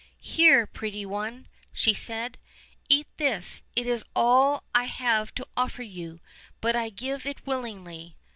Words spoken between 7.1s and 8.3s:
it willingly."